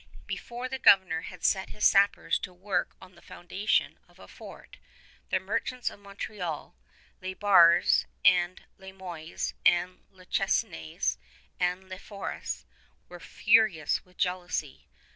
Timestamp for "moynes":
8.93-9.53